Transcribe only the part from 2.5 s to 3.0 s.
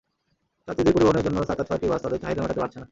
পারছে না।